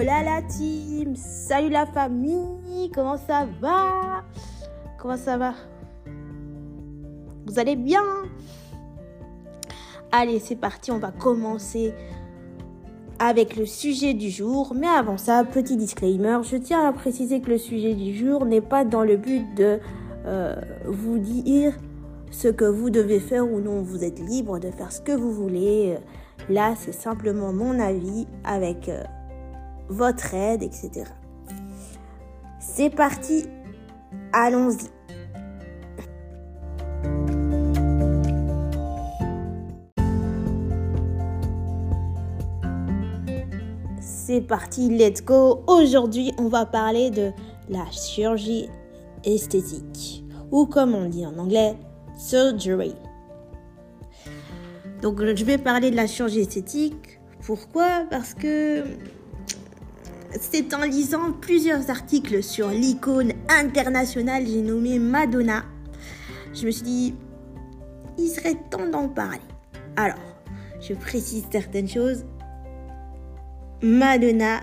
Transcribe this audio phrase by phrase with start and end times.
[0.00, 4.22] Hola la team, salut la famille, comment ça va?
[4.96, 5.54] Comment ça va?
[7.44, 8.04] Vous allez bien?
[10.12, 11.92] Allez, c'est parti, on va commencer
[13.18, 14.72] avec le sujet du jour.
[14.72, 18.60] Mais avant ça, petit disclaimer, je tiens à préciser que le sujet du jour n'est
[18.60, 19.80] pas dans le but de
[20.26, 20.54] euh,
[20.86, 21.72] vous dire
[22.30, 23.82] ce que vous devez faire ou non.
[23.82, 25.96] Vous êtes libre de faire ce que vous voulez.
[26.48, 29.02] Là, c'est simplement mon avis avec euh,
[29.88, 31.04] votre aide, etc.
[32.60, 33.46] C'est parti,
[34.32, 34.88] allons-y.
[44.00, 45.64] C'est parti, let's go.
[45.66, 47.32] Aujourd'hui, on va parler de
[47.70, 48.68] la chirurgie
[49.24, 51.76] esthétique, ou comme on dit en anglais,
[52.18, 52.94] surgery.
[55.00, 57.20] Donc, je vais parler de la chirurgie esthétique.
[57.40, 58.04] Pourquoi?
[58.10, 58.84] Parce que
[60.32, 65.64] c'est en lisant plusieurs articles sur l'icône internationale, j'ai nommé Madonna.
[66.54, 67.14] Je me suis dit,
[68.18, 69.40] il serait temps d'en parler.
[69.96, 70.18] Alors,
[70.80, 72.24] je précise certaines choses.
[73.82, 74.60] Madonna,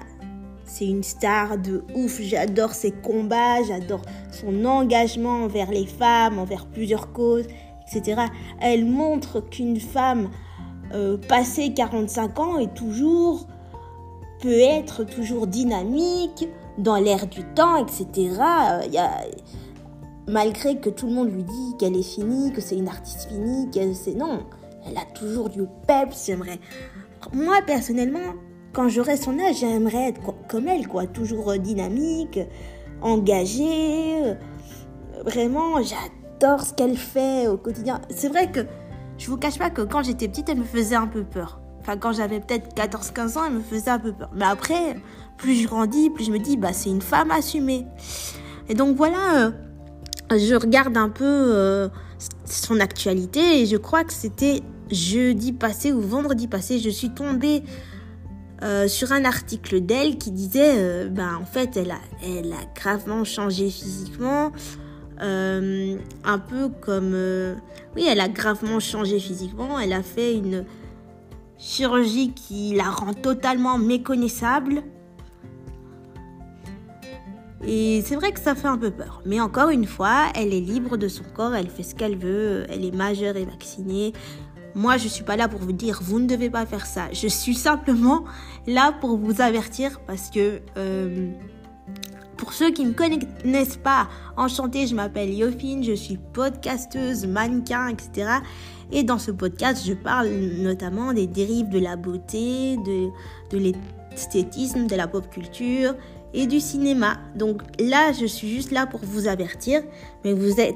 [0.65, 2.21] c'est une star de ouf.
[2.21, 7.47] J'adore ses combats, j'adore son engagement envers les femmes, envers plusieurs causes,
[7.87, 8.23] etc.
[8.61, 10.29] Elle montre qu'une femme
[10.93, 13.47] euh, passée 45 ans est toujours
[14.45, 18.05] peut être toujours dynamique, dans l'air du temps, etc.
[18.39, 18.99] Euh,
[20.27, 23.71] malgré que tout le monde lui dit qu'elle est finie, que c'est une artiste finie,
[23.71, 24.43] qu'elle c'est non,
[24.87, 26.27] elle a toujours du peps.
[26.27, 26.59] J'aimerais,
[27.33, 28.35] moi personnellement,
[28.71, 32.39] quand j'aurai son âge, j'aimerais être comme elle, quoi, toujours dynamique,
[33.01, 34.25] engagée.
[34.25, 34.35] Euh,
[35.25, 37.99] vraiment, j'adore ce qu'elle fait au quotidien.
[38.11, 38.59] C'est vrai que
[39.17, 41.61] je vous cache pas que quand j'étais petite, elle me faisait un peu peur.
[41.87, 44.31] Enfin, quand j'avais peut-être 14-15 ans, elle me faisait un peu peur.
[44.33, 44.95] Mais après,
[45.37, 47.85] plus je grandis, plus je me dis, bah, c'est une femme assumée.
[48.69, 49.51] Et donc voilà, euh,
[50.31, 51.89] je regarde un peu euh,
[52.45, 57.61] son actualité et je crois que c'était jeudi passé ou vendredi passé, je suis tombée
[58.63, 63.23] euh, sur un article d'elle qui disait, bah, en fait, elle a, elle a gravement
[63.23, 64.51] changé physiquement.
[65.19, 67.15] un peu comme...
[67.95, 69.79] oui, elle a gravement changé physiquement.
[69.79, 70.65] Elle a fait une
[71.57, 74.83] chirurgie qui la rend totalement méconnaissable.
[77.67, 79.21] Et c'est vrai que ça fait un peu peur.
[79.25, 82.65] Mais encore une fois, elle est libre de son corps, elle fait ce qu'elle veut,
[82.69, 84.13] elle est majeure et vaccinée.
[84.75, 87.07] Moi, je ne suis pas là pour vous dire, vous ne devez pas faire ça.
[87.11, 88.25] Je suis simplement
[88.67, 91.31] là pour vous avertir parce que, euh,
[92.37, 97.87] pour ceux qui ne me connaissent pas, enchantée, je m'appelle Yofine, je suis podcasteuse, mannequin,
[97.87, 98.39] etc.
[98.91, 103.09] Et dans ce podcast, je parle notamment des dérives de la beauté, de,
[103.49, 103.73] de
[104.11, 105.95] l'esthétisme, de la pop culture
[106.33, 107.17] et du cinéma.
[107.35, 109.81] Donc là, je suis juste là pour vous avertir,
[110.23, 110.75] mais vous êtes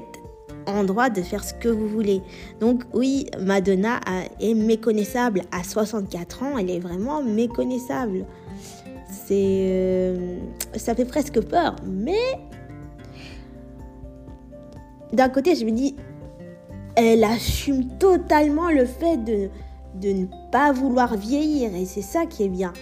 [0.66, 2.22] en droit de faire ce que vous voulez.
[2.60, 4.00] Donc oui, Madonna
[4.40, 8.26] est méconnaissable à 64 ans, elle est vraiment méconnaissable.
[9.26, 10.38] C'est euh,
[10.76, 12.38] ça fait presque peur, mais
[15.12, 15.96] d'un côté, je me dis
[17.00, 19.48] elle assume totalement le fait de,
[19.94, 22.72] de ne pas vouloir vieillir et c'est ça qui est bien.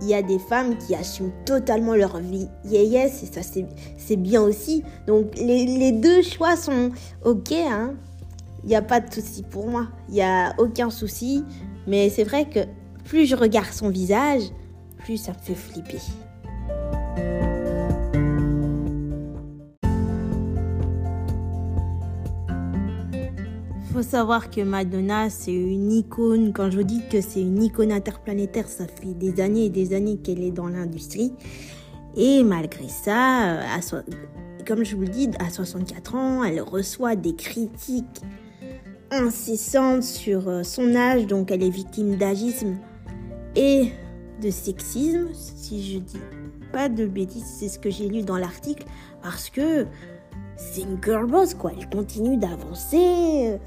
[0.00, 3.40] Il y a des femmes qui assument totalement leur vie vieillesse et ça
[3.96, 4.82] c'est bien aussi.
[5.06, 6.90] Donc les, les, deux choix sont
[7.24, 7.52] ok.
[7.52, 7.94] Hein.
[8.64, 9.88] Il n'y a pas de souci pour moi.
[10.08, 11.44] Il n'y a aucun souci.
[11.86, 12.60] Mais c'est vrai que
[13.04, 14.42] plus je regarde son visage,
[14.98, 16.00] plus ça me fait flipper.
[23.94, 26.52] Faut savoir que Madonna, c'est une icône.
[26.52, 29.94] Quand je vous dis que c'est une icône interplanétaire, ça fait des années et des
[29.94, 31.32] années qu'elle est dans l'industrie.
[32.16, 33.60] Et malgré ça,
[34.66, 38.20] comme je vous le dis, à 64 ans, elle reçoit des critiques
[39.12, 41.28] incessantes sur euh, son âge.
[41.28, 42.74] Donc elle est victime d'agisme
[43.54, 43.92] et
[44.42, 46.20] de sexisme, si je dis
[46.72, 48.86] pas de bêtises, c'est ce que j'ai lu dans l'article,
[49.22, 49.86] parce que
[50.56, 51.70] c'est une girl boss, quoi.
[51.78, 53.60] Elle continue d'avancer.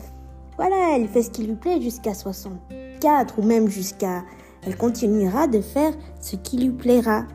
[0.57, 4.23] Voilà, elle fait ce qui lui plaît jusqu'à 64 ou même jusqu'à...
[4.65, 7.25] Elle continuera de faire ce qui lui plaira.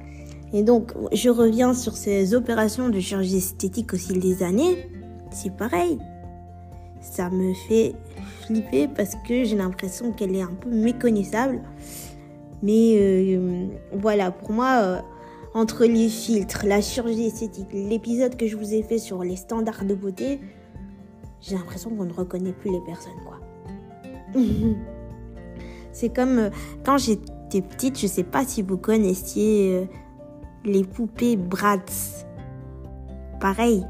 [0.52, 4.90] Et donc, je reviens sur ces opérations de chirurgie esthétique au fil des années.
[5.30, 5.98] C'est pareil.
[7.00, 7.94] Ça me fait
[8.42, 11.62] flipper parce que j'ai l'impression qu'elle est un peu méconnaissable.
[12.62, 15.00] Mais euh, voilà, pour moi, euh,
[15.54, 19.84] entre les filtres, la chirurgie esthétique, l'épisode que je vous ai fait sur les standards
[19.84, 20.40] de beauté,
[21.42, 23.40] j'ai l'impression qu'on ne reconnaît plus les personnes, quoi.
[25.92, 26.50] c'est comme euh,
[26.84, 29.84] quand j'étais petite, je sais pas si vous connaissiez euh,
[30.64, 32.24] les poupées Bratz.
[33.40, 33.84] Pareil,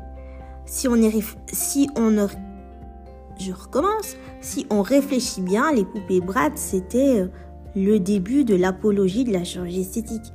[0.64, 1.12] si on est
[1.52, 2.26] si on
[3.38, 7.28] je recommence, si on réfléchit bien, les poupées Bratz c'était euh,
[7.76, 10.32] le début de l'apologie de la chirurgie esthétique.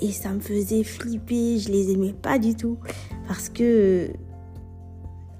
[0.00, 2.78] Et ça me faisait flipper, je les aimais pas du tout
[3.26, 4.10] parce que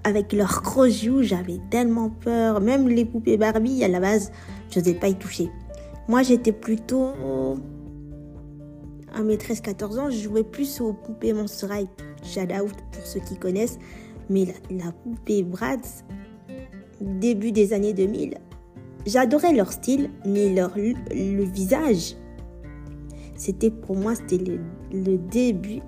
[0.05, 2.61] avec leurs gros joues, j'avais tellement peur.
[2.61, 4.31] Même les poupées Barbie, à la base,
[4.71, 5.51] je n'osais pas y toucher.
[6.09, 7.13] Moi, j'étais plutôt
[9.15, 11.89] à mes 13-14 ans, je jouais plus aux poupées Monster High.
[12.23, 13.79] Shout out pour ceux qui connaissent.
[14.31, 16.05] Mais la, poupée Bratz,
[17.01, 18.39] début des années 2000,
[19.07, 22.15] j'adorais leur style, mais leur le visage,
[23.35, 24.59] c'était pour moi, c'était
[24.93, 25.81] le, début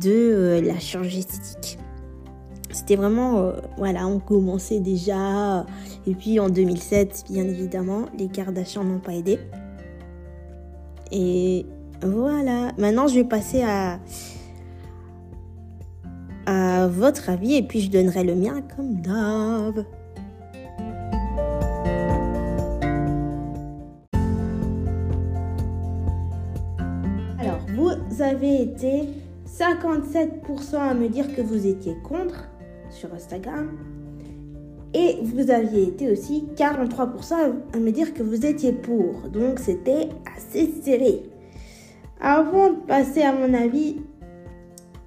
[0.00, 1.78] de euh, la chirurgie esthétique.
[2.70, 5.64] C'était vraiment, euh, voilà, on commençait déjà.
[6.06, 9.38] Et puis en 2007, bien évidemment, les Kardashians n'ont pas aidé.
[11.10, 11.64] Et
[12.02, 12.72] voilà.
[12.76, 13.98] Maintenant, je vais passer à,
[16.46, 19.84] à votre avis et puis je donnerai le mien comme d'hab.
[27.38, 29.08] Alors, vous avez été
[29.46, 32.48] 57% à me dire que vous étiez contre
[32.90, 33.70] sur Instagram.
[34.94, 37.34] Et vous aviez été aussi 43%
[37.74, 39.28] à me dire que vous étiez pour.
[39.28, 41.22] Donc c'était assez serré.
[42.20, 43.96] Avant de passer à mon avis,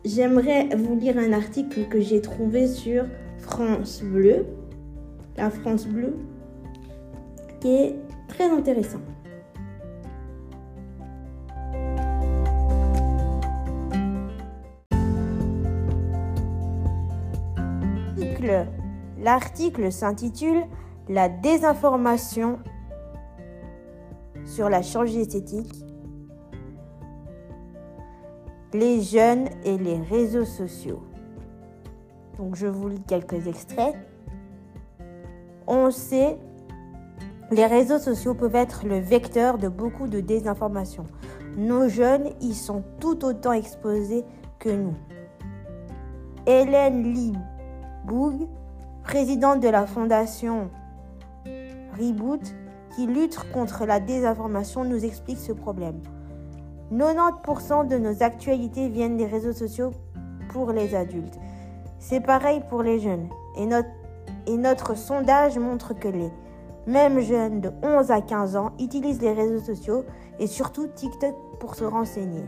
[0.06, 3.06] j'aimerais vous lire un article que j'ai trouvé sur
[3.40, 4.46] France Bleu.
[5.38, 6.16] La France Bleue.
[7.60, 7.96] Qui est
[8.28, 9.02] très intéressant.
[19.22, 20.64] L'article s'intitule
[21.08, 22.58] La désinformation
[24.46, 25.86] sur la chirurgie esthétique,
[28.74, 31.04] les jeunes et les réseaux sociaux.
[32.38, 33.96] Donc je vous lis quelques extraits.
[35.68, 36.40] On sait,
[37.52, 41.06] les réseaux sociaux peuvent être le vecteur de beaucoup de désinformation.
[41.58, 44.26] Nos jeunes y sont tout autant exposés
[44.58, 44.96] que nous.
[46.48, 47.34] Hélène Lee
[48.06, 48.48] Boug,
[49.04, 50.70] présidente de la fondation
[52.00, 52.42] Reboot,
[52.96, 56.02] qui lutte contre la désinformation, nous explique ce problème.
[56.92, 59.92] 90% de nos actualités viennent des réseaux sociaux
[60.50, 61.40] pour les adultes.
[62.00, 63.30] C'est pareil pour les jeunes.
[63.58, 63.90] Et notre,
[64.48, 66.30] et notre sondage montre que les
[66.88, 70.04] mêmes jeunes de 11 à 15 ans utilisent les réseaux sociaux
[70.40, 72.44] et surtout TikTok pour se renseigner.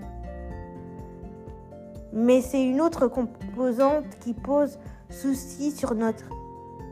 [2.12, 4.78] Mais c'est une autre composante qui pose
[5.10, 6.26] souci sur notre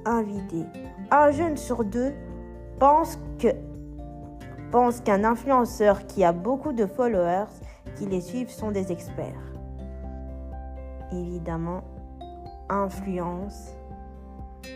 [0.06, 0.66] invité.
[1.12, 2.14] Un jeune sur deux
[2.80, 3.18] pense
[4.72, 7.52] pense qu'un influenceur qui a beaucoup de followers
[7.98, 9.52] qui les suivent sont des experts.
[11.12, 11.84] Évidemment,
[12.70, 13.76] influence,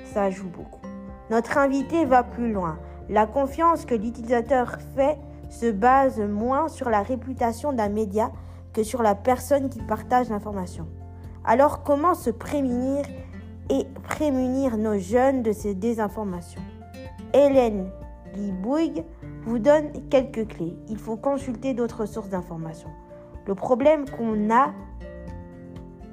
[0.04, 0.81] ça joue beaucoup.
[1.30, 2.78] Notre invité va plus loin.
[3.10, 5.18] La confiance que l'utilisateur fait
[5.50, 8.31] se base moins sur la réputation d'un média
[8.74, 10.88] que sur la personne qui partage l'information.
[11.45, 13.06] Alors comment se prémunir
[13.69, 16.62] et prémunir nos jeunes de ces désinformations.
[17.33, 17.89] Hélène
[18.35, 19.03] Libouig
[19.44, 20.75] vous donne quelques clés.
[20.89, 22.90] Il faut consulter d'autres sources d'informations.
[23.47, 24.73] Le problème qu'on a,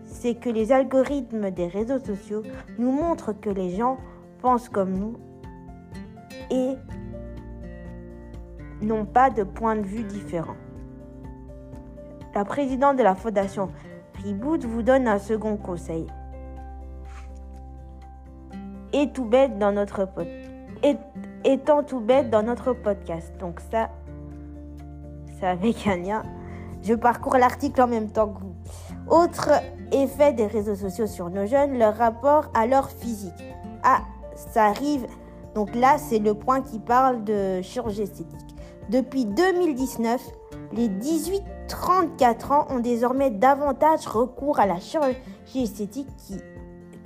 [0.05, 2.43] c'est que les algorithmes des réseaux sociaux
[2.79, 3.99] nous montrent que les gens
[4.41, 5.17] pensent comme nous
[6.51, 6.75] et
[8.83, 10.57] n'ont pas de point de vue différent.
[12.35, 13.71] La présidente de la fondation
[14.25, 16.07] Reboot vous donne un second conseil
[18.93, 20.07] et tout bête dans notre
[21.45, 23.33] étant tout bête dans notre podcast.
[23.41, 23.91] Donc ça,
[25.39, 26.23] c'est avec un lien.
[26.83, 28.55] Je parcours l'article en même temps que vous.
[29.09, 29.51] Autre
[29.93, 33.33] effet des réseaux sociaux sur nos jeunes, leur rapport à leur physique.
[33.83, 34.01] Ah,
[34.35, 35.07] ça arrive.
[35.55, 38.57] Donc là, c'est le point qui parle de chirurgie esthétique.
[38.89, 40.21] Depuis 2019,
[40.73, 45.17] les 18-34 ans ont désormais davantage recours à la chirurgie
[45.55, 46.37] esthétique qui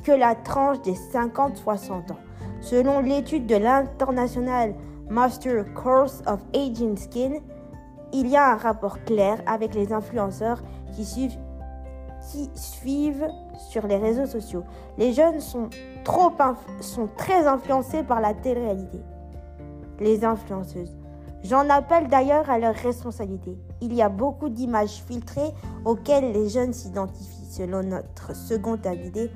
[0.06, 2.18] que la tranche des 50-60 ans.
[2.60, 4.72] Selon l'étude de l'International
[5.10, 7.40] Master Course of Aging Skin,
[8.12, 10.62] il y a un rapport clair avec les influenceurs
[10.94, 11.36] qui suivent,
[12.30, 13.26] qui suivent
[13.68, 14.62] sur les réseaux sociaux.
[14.96, 15.70] Les jeunes sont,
[16.04, 16.30] trop
[16.80, 19.00] sont très influencés par la télé-réalité.
[19.98, 20.96] Les influenceuses.
[21.42, 23.58] J'en appelle d'ailleurs à leur responsabilité.
[23.80, 25.52] Il y a beaucoup d'images filtrées
[25.84, 27.46] auxquelles les jeunes s'identifient.
[27.50, 29.30] Selon notre second avis,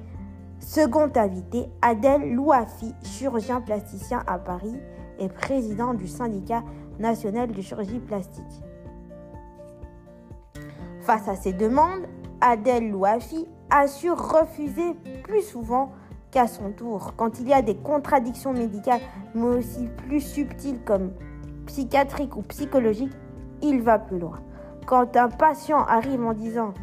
[0.61, 4.77] Second invité, Adèle Louafi, chirurgien plasticien à Paris
[5.19, 6.63] et président du syndicat
[6.99, 8.63] national de chirurgie plastique.
[11.01, 12.07] Face à ces demandes,
[12.43, 15.93] Adèle Louafi assure refuser plus souvent
[16.31, 17.15] qu'à son tour.
[17.17, 19.01] Quand il y a des contradictions médicales,
[19.35, 21.13] mais aussi plus subtiles comme
[21.67, 23.13] psychiatriques ou psychologiques,
[23.63, 24.41] il va plus loin.
[24.87, 26.75] Quand un patient arrive en disant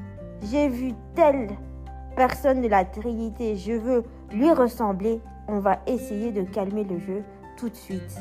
[0.41, 1.49] J'ai vu telle
[2.17, 7.23] personne de la Trinité, je veux lui ressembler, on va essayer de calmer le jeu
[7.55, 8.17] tout de suite.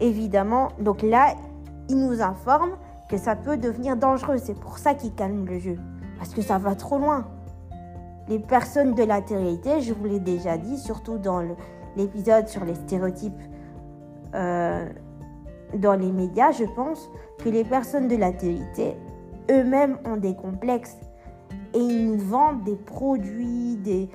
[0.00, 1.34] Évidemment, donc là,
[1.88, 2.76] il nous informe
[3.10, 4.38] que ça peut devenir dangereux.
[4.38, 5.76] C'est pour ça qu'il calme le jeu.
[6.18, 7.26] Parce que ça va trop loin.
[8.28, 11.42] Les personnes de la télé, je vous l'ai déjà dit, surtout dans
[11.96, 13.42] l'épisode sur les stéréotypes
[14.34, 14.88] euh,
[15.74, 17.10] dans les médias, je pense
[17.42, 18.60] que les personnes de la télé,
[19.50, 20.96] eux-mêmes ont des complexes.
[21.74, 24.08] Et ils nous vendent des produits, des,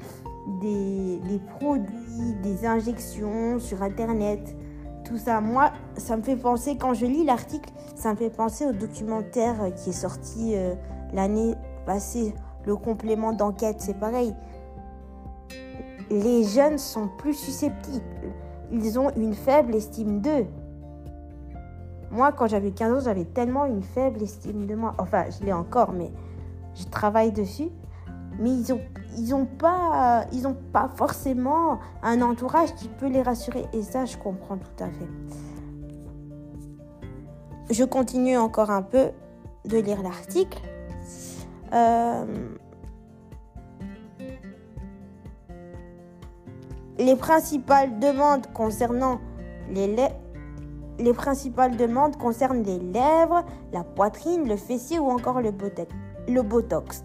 [0.62, 4.56] des, produits, des injections sur Internet
[5.06, 5.42] tout ça.
[5.42, 9.74] Moi, ça me fait penser, quand je lis l'article, ça me fait penser au documentaire
[9.76, 10.76] qui est sorti euh,
[11.14, 11.56] l'année
[11.86, 12.34] passée,
[12.66, 14.34] le complément d'enquête, c'est pareil.
[16.10, 18.06] Les jeunes sont plus susceptibles.
[18.72, 20.46] Ils ont une faible estime d'eux.
[22.12, 24.94] Moi, quand j'avais 15 ans, j'avais tellement une faible estime de moi.
[24.98, 26.12] Enfin, je l'ai encore, mais
[26.76, 27.70] je travaille dessus.
[28.40, 28.82] Mais ils ont
[29.18, 30.26] ils n'ont pas,
[30.96, 33.66] forcément un entourage qui peut les rassurer.
[33.74, 35.08] Et ça, je comprends tout à fait.
[37.70, 39.10] Je continue encore un peu
[39.66, 40.62] de lire l'article.
[41.74, 42.26] Euh,
[46.98, 49.20] les principales demandes concernant
[49.70, 49.96] les
[51.00, 55.52] les principales demandes concernent les lèvres, la poitrine, le fessier ou encore le
[56.28, 57.04] botox.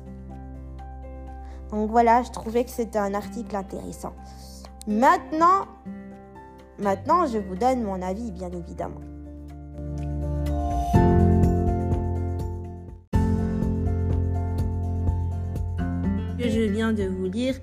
[1.70, 4.14] Donc voilà, je trouvais que c'était un article intéressant.
[4.86, 5.66] Maintenant,
[6.78, 9.00] maintenant, je vous donne mon avis, bien évidemment.
[16.38, 17.56] je viens de vous lire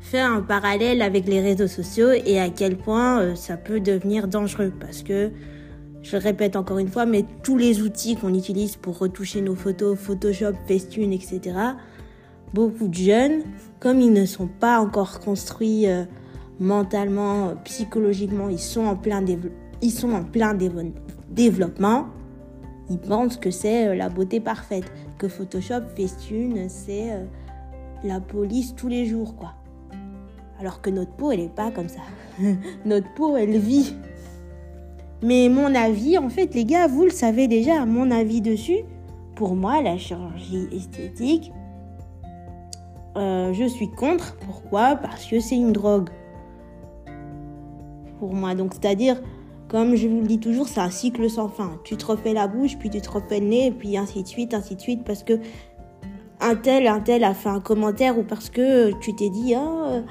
[0.00, 4.28] fait un parallèle avec les réseaux sociaux et à quel point euh, ça peut devenir
[4.28, 5.30] dangereux parce que
[6.02, 9.98] je répète encore une fois, mais tous les outils qu'on utilise pour retoucher nos photos,
[9.98, 11.56] Photoshop, Facetune, etc.,
[12.54, 13.42] beaucoup de jeunes,
[13.80, 16.04] comme ils ne sont pas encore construits euh,
[16.60, 19.24] mentalement, psychologiquement, ils sont en plein,
[19.82, 20.56] ils sont en plein
[21.30, 22.06] développement,
[22.90, 27.24] ils pensent que c'est euh, la beauté parfaite, que Photoshop, Facetune, c'est euh,
[28.04, 29.54] la police tous les jours, quoi.
[30.60, 32.00] Alors que notre peau, elle n'est pas comme ça.
[32.84, 33.94] notre peau, elle vit.
[35.22, 38.84] Mais mon avis, en fait, les gars, vous le savez déjà, mon avis dessus,
[39.34, 41.52] pour moi, la chirurgie esthétique,
[43.16, 44.36] euh, je suis contre.
[44.36, 44.96] Pourquoi?
[44.96, 46.08] Parce que c'est une drogue.
[48.20, 48.54] Pour moi.
[48.54, 49.20] Donc, c'est-à-dire,
[49.68, 51.78] comme je vous le dis toujours, c'est un cycle sans fin.
[51.84, 54.54] Tu te refais la bouche, puis tu te refais le nez, puis ainsi de suite,
[54.54, 55.40] ainsi de suite, parce que
[56.40, 60.02] un tel, un tel a fait un commentaire ou parce que tu t'es dit, ah,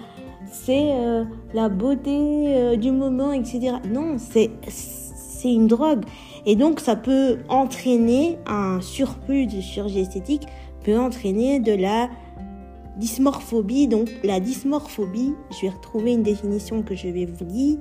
[0.51, 1.23] c'est euh,
[1.53, 3.75] la beauté euh, du moment, etc.
[3.89, 4.49] Non, c'est,
[5.43, 6.03] une drogue.
[6.45, 10.43] Et donc, ça peut entraîner un surplus de chirurgie esthétique,
[10.83, 12.09] peut entraîner de la
[12.97, 17.77] Dysmorphobie, donc la dysmorphobie, je vais retrouver une définition que je vais vous lire,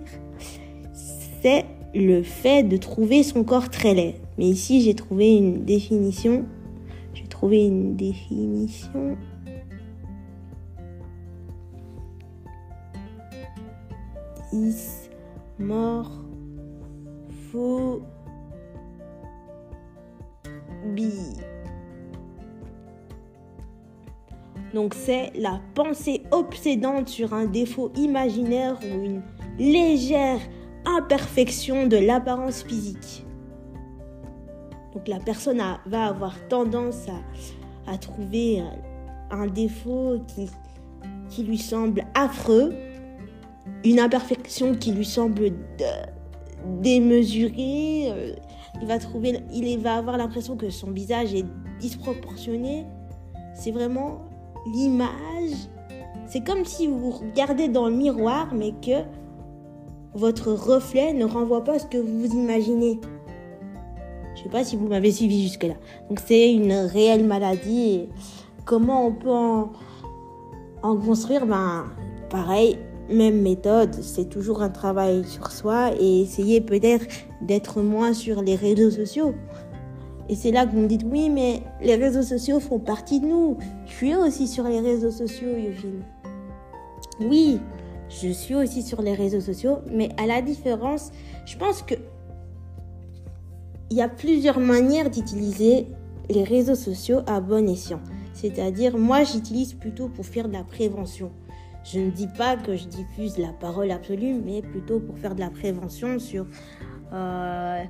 [1.43, 4.17] c'est le fait de trouver son corps très laid.
[4.37, 6.45] Mais ici, j'ai trouvé une définition.
[7.15, 9.17] J'ai trouvé une définition.
[14.57, 16.17] Dysmorphobie.
[24.75, 29.23] Donc c'est la pensée obsédante sur un défaut imaginaire ou une
[29.59, 30.41] légère
[30.85, 33.25] imperfection de l'apparence physique.
[34.95, 37.07] Donc la personne va avoir tendance
[37.87, 38.63] à, trouver
[39.31, 40.49] un, défaut qui,
[41.29, 42.73] qui, lui semble affreux,
[43.85, 45.53] une imperfection qui lui semble
[46.81, 48.09] démesurée.
[48.11, 48.35] Euh,
[48.81, 51.47] il va trouver, il va avoir l'impression que son visage est
[51.81, 52.85] disproportionné.
[53.55, 54.25] C'est vraiment
[54.75, 55.69] l'image,
[56.27, 59.05] c'est comme si vous regardez dans le miroir, mais que
[60.13, 63.01] votre reflet ne renvoie pas ce que vous imaginez.
[64.35, 65.75] Je sais pas si vous m'avez suivi jusque-là.
[66.09, 68.09] Donc c'est une réelle maladie.
[68.65, 69.73] Comment on peut en,
[70.83, 71.47] en construire?
[71.47, 71.85] Ben
[72.29, 72.79] pareil,
[73.11, 73.95] même méthode.
[74.03, 77.07] C'est toujours un travail sur soi et essayer peut-être
[77.43, 79.35] d'être moins sur les réseaux sociaux.
[80.29, 83.27] Et c'est là que vous me dites, oui, mais les réseaux sociaux font partie de
[83.27, 83.59] nous.
[83.87, 86.03] Je suis aussi sur les réseaux sociaux, Eugene.
[87.21, 87.61] Oui,
[88.09, 91.13] je suis aussi sur les réseaux sociaux, mais à la différence,
[91.45, 91.95] je pense que
[93.91, 95.87] il y a plusieurs manières d'utiliser
[96.29, 98.01] les réseaux sociaux à bon escient.
[98.33, 101.31] C'est-à-dire, moi, j'utilise plutôt pour faire de la prévention.
[101.93, 105.41] Je ne dis pas que je diffuse la parole absolue, mais plutôt pour faire de
[105.41, 106.47] la prévention sur
[107.13, 107.83] euh,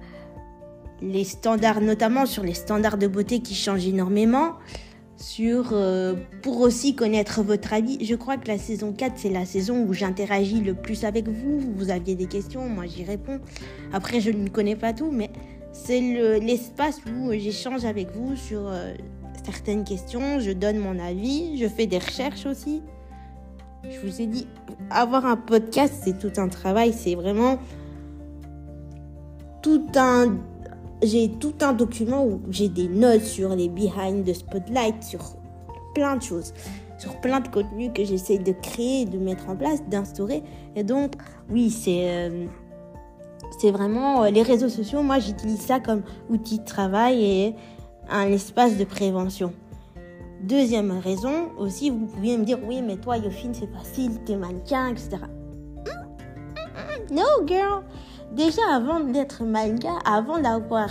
[1.00, 4.52] les standards, notamment sur les standards de beauté qui changent énormément,
[5.16, 8.04] sur euh, pour aussi connaître votre avis.
[8.04, 11.58] Je crois que la saison 4, c'est la saison où j'interagis le plus avec vous.
[11.74, 13.40] Vous aviez des questions, moi j'y réponds.
[13.94, 15.30] Après, je ne connais pas tout, mais
[15.72, 16.00] c'est
[16.40, 18.92] l'espace où j'échange avec vous sur euh,
[19.42, 22.82] certaines questions, je donne mon avis, je fais des recherches aussi.
[23.84, 24.46] Je vous ai dit,
[24.90, 27.58] avoir un podcast, c'est tout un travail, c'est vraiment
[29.62, 30.36] tout un
[31.02, 35.36] j'ai tout un document où j'ai des notes sur les behind the spotlight, sur
[35.94, 36.52] plein de choses,
[36.98, 40.42] sur plein de contenus que j'essaie de créer, de mettre en place, d'instaurer.
[40.74, 41.12] Et donc,
[41.50, 42.46] oui, c'est euh,
[43.58, 45.02] c'est vraiment euh, les réseaux sociaux.
[45.02, 47.54] Moi, j'utilise ça comme outil de travail et
[48.08, 49.52] un espace de prévention.
[50.42, 54.88] Deuxième raison aussi, vous pouviez me dire oui, mais toi, Yofine, c'est facile, t'es mannequin,
[54.88, 55.18] etc.
[57.10, 57.82] No, girl.
[58.32, 60.90] Déjà, avant d'être mannequin, avant d'avoir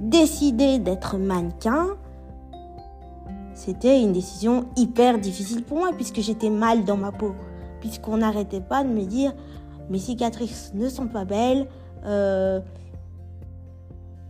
[0.00, 1.88] décidé d'être mannequin,
[3.54, 7.34] c'était une décision hyper difficile pour moi puisque j'étais mal dans ma peau.
[7.80, 9.34] Puisqu'on n'arrêtait pas de me dire
[9.90, 11.68] mes cicatrices ne sont pas belles,
[12.06, 12.60] euh,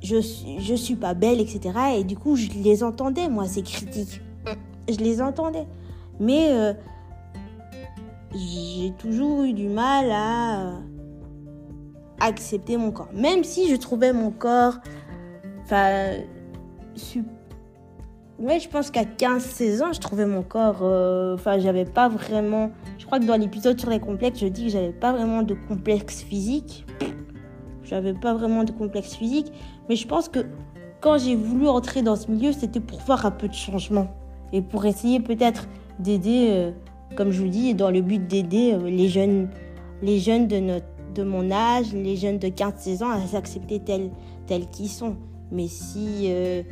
[0.02, 0.16] je,
[0.58, 1.60] je suis pas belle, etc.
[1.98, 4.20] Et du coup, je les entendais, moi, ces critiques.
[4.88, 5.66] Je les entendais.
[6.18, 6.74] Mais euh,
[8.34, 10.74] j'ai toujours eu du mal à
[12.20, 13.08] accepter mon corps.
[13.14, 14.78] Même si je trouvais mon corps.
[15.64, 16.18] Enfin.
[18.38, 20.80] Ouais, je pense qu'à 15-16 ans, je trouvais mon corps.
[20.82, 22.70] Euh, enfin, j'avais pas vraiment.
[22.98, 25.54] Je crois que dans l'épisode sur les complexes, je dis que j'avais pas vraiment de
[25.68, 26.86] complexe physique.
[27.82, 29.52] J'avais pas vraiment de complexe physique.
[29.88, 30.40] Mais je pense que
[31.00, 34.08] quand j'ai voulu entrer dans ce milieu, c'était pour voir un peu de changement.
[34.52, 36.70] Et pour essayer peut-être d'aider, euh,
[37.16, 39.48] comme je vous dis, dans le but d'aider euh, les jeunes,
[40.02, 44.10] les jeunes de notre de mon âge, les jeunes de 15-16 ans, à s'accepter tels,
[44.46, 45.16] tels qu'ils sont.
[45.50, 46.62] Mais si, euh,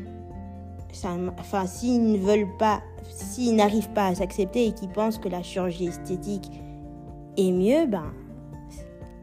[1.39, 5.43] enfin, s'ils ne veulent pas, s'ils n'arrivent pas à s'accepter et qu'ils pensent que la
[5.43, 6.51] chirurgie esthétique
[7.37, 8.13] est mieux, ben,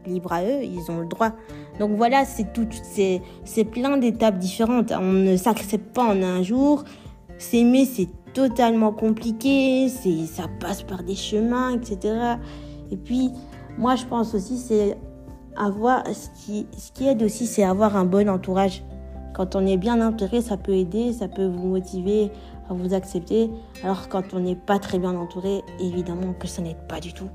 [0.06, 1.32] libre à eux, ils ont le droit.
[1.78, 2.68] Donc voilà, c'est tout,
[3.44, 4.92] c'est plein d'étapes différentes.
[4.92, 6.84] On ne s'accepte pas en un jour.
[7.38, 9.88] S'aimer, c'est totalement compliqué.
[9.88, 12.36] C'est, ça passe par des chemins, etc.
[12.90, 13.30] Et puis,
[13.78, 14.98] moi, je pense aussi, c'est
[15.56, 18.84] avoir, ce qui, ce qui aide aussi, c'est avoir un bon entourage.
[19.34, 22.30] Quand on est bien entouré, ça peut aider, ça peut vous motiver
[22.68, 23.50] à vous accepter.
[23.82, 27.28] Alors quand on n'est pas très bien entouré, évidemment que ça n'aide pas du tout.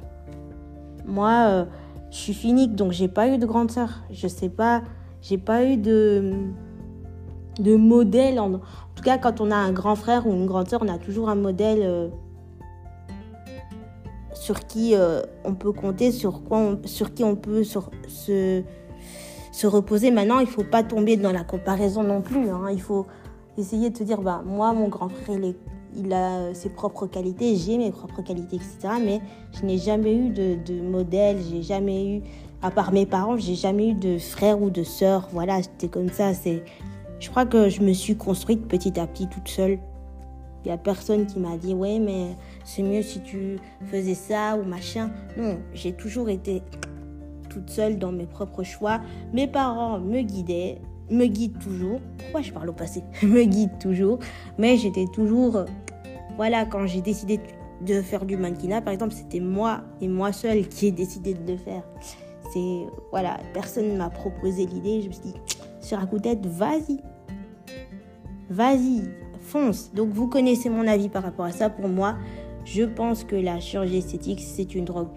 [1.06, 1.66] Moi, euh,
[2.10, 4.04] je suis finique, donc j'ai pas eu de grande sœur.
[4.12, 4.82] Je sais pas,
[5.22, 6.34] j'ai pas eu de
[7.60, 8.40] de modèle.
[8.40, 8.60] En,
[8.96, 11.30] tout cas, quand on a un grand frère ou une grande sœur, on a toujours
[11.30, 11.80] un modèle.
[11.82, 12.08] Euh,
[14.42, 18.64] sur qui euh, on peut compter, sur, quoi sur qui on peut sur, se,
[19.52, 20.10] se reposer.
[20.10, 22.50] Maintenant, il faut pas tomber dans la comparaison non plus.
[22.50, 22.70] Hein.
[22.72, 23.06] Il faut
[23.56, 25.38] essayer de se dire, bah, moi, mon grand frère,
[25.96, 28.96] il, a ses propres qualités, j'ai mes propres qualités, etc.
[29.04, 32.22] Mais je n'ai jamais eu de, de modèle, j'ai jamais eu,
[32.64, 35.28] à part mes parents, j'ai jamais eu de frère ou de sœur.
[35.32, 36.34] Voilà, c'était comme ça.
[36.34, 36.64] C'est,
[37.22, 39.78] je crois que je me suis construite petit à petit toute seule.
[40.64, 44.58] Il n'y a personne qui m'a dit, ouais, mais c'est mieux si tu faisais ça
[44.58, 45.12] ou machin.
[45.38, 46.64] Non, j'ai toujours été
[47.50, 49.02] toute seule dans mes propres choix.
[49.34, 50.80] Mes parents me guidaient,
[51.12, 52.00] me guident toujours.
[52.18, 53.04] Pourquoi je parle au passé?
[53.24, 54.18] Me guident toujours.
[54.58, 55.66] Mais j'étais toujours.
[56.38, 57.40] Voilà, quand j'ai décidé
[57.86, 61.52] de faire du mannequinat, par exemple, c'était moi et moi seule qui ai décidé de
[61.52, 61.84] le faire.
[62.54, 62.88] C'est.
[63.12, 65.02] Voilà, personne ne m'a proposé l'idée.
[65.02, 65.36] Je me suis dit,
[65.82, 67.00] sur un coup de tête, vas-y.
[68.52, 69.04] Vas-y,
[69.40, 69.94] fonce.
[69.94, 71.70] Donc vous connaissez mon avis par rapport à ça.
[71.70, 72.16] Pour moi,
[72.66, 75.08] je pense que la chirurgie esthétique, c'est une drogue.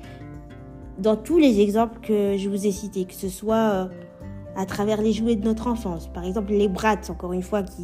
[0.99, 3.88] Dans tous les exemples que je vous ai cités, que ce soit euh,
[4.55, 7.83] à travers les jouets de notre enfance, par exemple les brats, encore une fois, qui,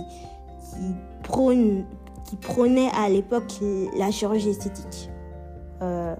[0.78, 3.52] qui, prônaient à l'époque
[3.98, 5.10] la chirurgie esthétique.
[5.82, 6.14] Euh,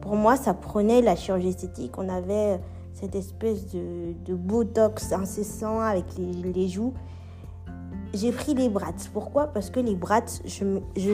[0.00, 1.96] pour moi, ça prenait la chirurgie esthétique.
[1.98, 2.60] On avait
[2.94, 6.94] cette espèce de, de botox incessant avec les, les joues
[8.14, 8.92] j'ai pris les brats.
[9.12, 9.48] Pourquoi?
[9.48, 11.12] Parce que les brats, je, ne je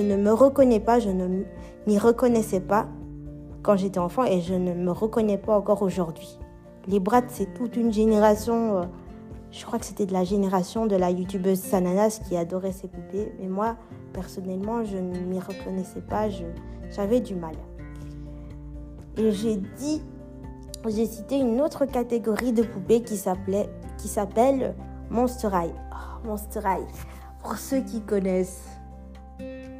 [0.00, 1.44] ne me reconnais pas, je ne
[1.86, 2.88] m'y reconnaissais pas
[3.62, 6.38] quand j'étais enfant et je ne me reconnais pas encore aujourd'hui.
[6.88, 8.78] Les brats, c'est toute une génération.
[8.78, 8.82] Euh,
[9.50, 13.32] je crois que c'était de la génération de la youtubeuse Sananas qui adorait ses poupées.
[13.38, 13.76] Mais moi,
[14.12, 16.28] personnellement, je ne m'y reconnaissais pas.
[16.90, 17.54] J'avais du mal.
[19.18, 20.02] Et j'ai dit,
[20.88, 24.74] j'ai cité une autre catégorie de poupées qui s'appelait, qui s'appelle
[25.12, 25.74] Monster High.
[25.92, 26.86] Oh, Monster High.
[27.42, 28.64] Pour ceux qui connaissent,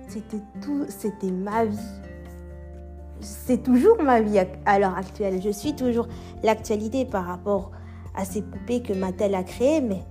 [0.06, 1.78] c'était tout, c'était ma vie.
[3.20, 5.40] C'est toujours ma vie à l'heure actuelle.
[5.42, 6.06] Je suis toujours
[6.42, 7.70] l'actualité par rapport
[8.14, 10.02] à ces poupées que Mattel a créées, mais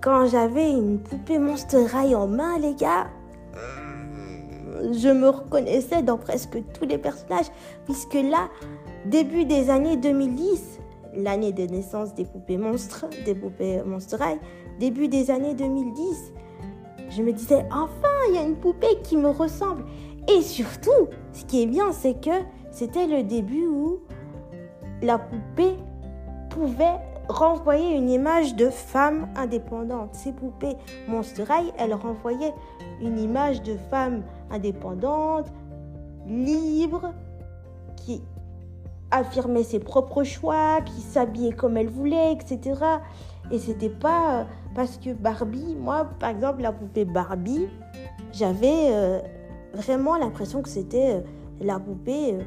[0.00, 3.06] quand j'avais une poupée Monster High en main, les gars,
[4.80, 7.52] je me reconnaissais dans presque tous les personnages,
[7.84, 8.48] puisque là,
[9.06, 10.80] début des années 2010,
[11.14, 13.82] l'année de naissance des poupées monstres, des poupées
[14.78, 16.32] début des années 2010,
[17.10, 19.84] je me disais, enfin, il y a une poupée qui me ressemble.
[20.28, 22.30] Et surtout, ce qui est bien, c'est que
[22.70, 24.00] c'était le début où
[25.02, 25.76] la poupée
[26.50, 26.98] pouvait
[27.28, 30.14] renvoyer une image de femme indépendante.
[30.14, 30.76] Ces poupées
[31.08, 32.54] Monster High, elles renvoyaient
[33.00, 35.46] une image de femme indépendante,
[36.26, 37.12] libre,
[37.96, 38.22] qui
[39.12, 42.74] affirmait ses propres choix, qui s'habillait comme elle voulait, etc.
[43.52, 44.44] Et c'était pas euh,
[44.74, 47.68] parce que Barbie, moi par exemple, la poupée Barbie,
[48.32, 49.20] j'avais euh,
[49.74, 51.20] vraiment l'impression que c'était euh,
[51.60, 52.38] la poupée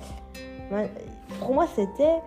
[1.41, 2.21] Pour moi, c'était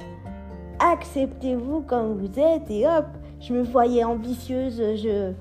[0.79, 3.05] acceptez-vous comme vous êtes et hop,
[3.41, 5.33] je me voyais ambitieuse, je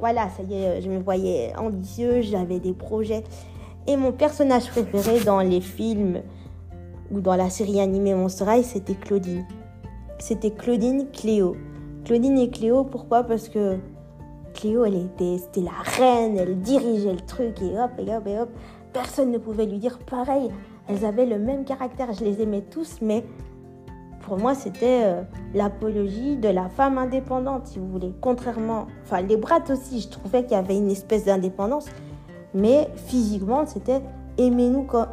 [0.00, 3.22] voilà, ça y est, je me voyais ambitieuse, j'avais des projets.
[3.86, 6.22] Et mon personnage préféré dans les films
[7.10, 9.44] ou dans la série animée Monster High, c'était Claudine.
[10.18, 11.54] C'était Claudine Cléo.
[12.04, 13.24] Claudine et Cléo, pourquoi?
[13.24, 13.78] Parce que
[14.54, 18.38] Cléo, elle était, c'était la reine, elle dirigeait le truc et hop, et hop, et
[18.38, 18.48] hop.
[18.92, 20.50] Personne ne pouvait lui dire pareil.
[20.88, 23.24] Elles avaient le même caractère, je les aimais tous, mais
[24.20, 25.22] pour moi, c'était euh,
[25.54, 28.12] l'apologie de la femme indépendante, si vous voulez.
[28.20, 31.86] Contrairement, enfin, les brattes aussi, je trouvais qu'il y avait une espèce d'indépendance,
[32.54, 34.02] mais physiquement, c'était
[34.38, 35.08] aimez-nous comme,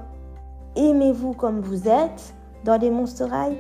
[0.76, 3.58] aimez-vous comme vous êtes dans les Monster High.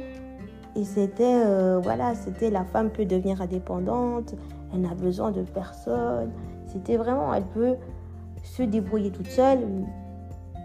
[0.75, 4.35] Et c'était, euh, voilà, c'était la femme peut devenir indépendante,
[4.73, 6.31] elle n'a besoin de personne.
[6.65, 7.75] C'était vraiment, elle peut
[8.43, 9.59] se débrouiller toute seule.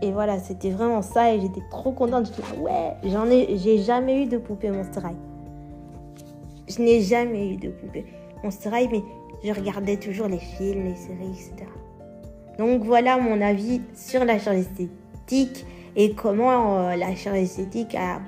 [0.03, 2.27] Et voilà, c'était vraiment ça et j'étais trop contente.
[2.27, 5.17] Je disais, ouais, j'en ai, j'ai jamais eu de poupée Monster High.
[6.69, 8.07] Je n'ai jamais eu de poupée
[8.43, 9.03] Monster High, mais
[9.45, 11.71] je regardais toujours les films, les séries, etc.
[12.59, 15.65] Donc voilà mon avis sur la chirurgie esthétique
[15.97, 18.21] et comment euh, la chirurgie esthétique a,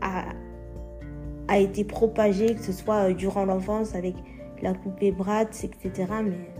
[0.00, 0.24] a,
[1.48, 4.14] a été propagée, que ce soit euh, durant l'enfance avec
[4.62, 6.06] la poupée Bratz, etc.
[6.24, 6.50] Mais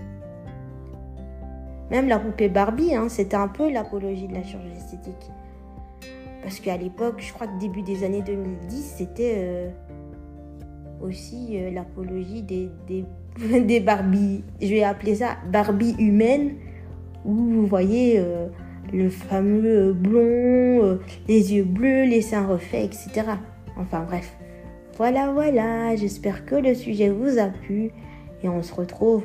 [1.90, 5.30] même la poupée Barbie, hein, c'était un peu l'apologie de la chirurgie esthétique.
[6.42, 9.70] Parce qu'à l'époque, je crois que début des années 2010, c'était euh,
[11.02, 13.04] aussi euh, l'apologie des, des,
[13.60, 14.44] des Barbies.
[14.62, 16.54] Je vais appeler ça Barbie humaine,
[17.24, 18.46] où vous voyez euh,
[18.92, 23.32] le fameux blond, les yeux bleus, les seins refaits, etc.
[23.76, 24.39] Enfin bref.
[25.00, 27.90] Voilà, voilà, j'espère que le sujet vous a plu
[28.42, 29.24] et on se retrouve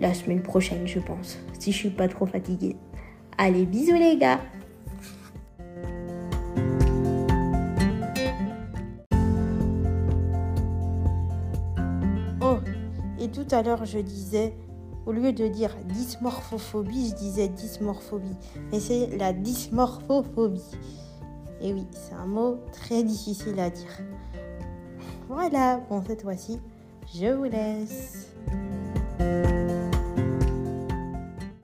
[0.00, 2.74] la semaine prochaine, je pense, si je suis pas trop fatiguée.
[3.38, 4.40] Allez, bisous les gars
[12.42, 12.56] Oh,
[13.20, 14.54] et tout à l'heure je disais,
[15.06, 18.36] au lieu de dire dysmorphophobie, je disais dysmorphobie.
[18.72, 20.72] Mais c'est la dysmorphophobie.
[21.60, 23.98] Et oui, c'est un mot très difficile à dire.
[25.28, 26.58] Voilà, bon cette fois-ci,
[27.14, 28.32] je vous laisse.